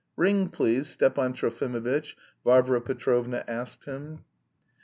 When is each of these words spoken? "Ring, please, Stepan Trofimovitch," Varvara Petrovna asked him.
"Ring, 0.15 0.49
please, 0.49 0.87
Stepan 0.89 1.33
Trofimovitch," 1.33 2.15
Varvara 2.43 2.81
Petrovna 2.81 3.43
asked 3.47 3.85
him. 3.85 4.25